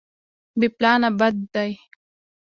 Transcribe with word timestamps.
بې 0.59 0.67
پلانه 0.77 1.09
بد 1.19 1.35
دی. 1.53 1.71